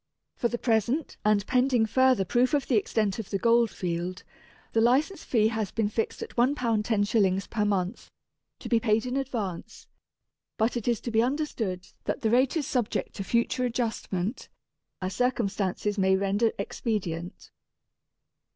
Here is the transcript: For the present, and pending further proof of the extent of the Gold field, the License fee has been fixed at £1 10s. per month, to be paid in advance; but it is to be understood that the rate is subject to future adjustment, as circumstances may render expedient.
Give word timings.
For 0.35 0.47
the 0.47 0.57
present, 0.57 1.17
and 1.23 1.45
pending 1.45 1.85
further 1.85 2.25
proof 2.25 2.55
of 2.55 2.65
the 2.65 2.75
extent 2.75 3.19
of 3.19 3.29
the 3.29 3.37
Gold 3.37 3.69
field, 3.69 4.23
the 4.73 4.81
License 4.81 5.23
fee 5.23 5.49
has 5.49 5.69
been 5.69 5.89
fixed 5.89 6.23
at 6.23 6.31
£1 6.35 6.55
10s. 6.55 7.49
per 7.51 7.63
month, 7.65 8.09
to 8.57 8.67
be 8.67 8.79
paid 8.79 9.05
in 9.05 9.15
advance; 9.15 9.85
but 10.57 10.75
it 10.75 10.87
is 10.87 11.01
to 11.01 11.11
be 11.11 11.21
understood 11.21 11.87
that 12.05 12.21
the 12.21 12.31
rate 12.31 12.57
is 12.57 12.65
subject 12.65 13.13
to 13.17 13.23
future 13.23 13.63
adjustment, 13.63 14.49
as 15.03 15.13
circumstances 15.15 15.99
may 15.99 16.15
render 16.15 16.51
expedient. 16.57 17.51